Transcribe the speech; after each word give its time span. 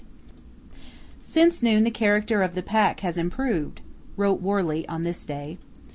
"Since 1.21 1.61
noon 1.61 1.83
the 1.83 1.91
character 1.91 2.41
of 2.41 2.55
the 2.55 2.63
pack 2.63 3.01
has 3.01 3.19
improved," 3.19 3.81
wrote 4.17 4.41
Worsley 4.41 4.87
on 4.87 5.03
this 5.03 5.27
day. 5.27 5.59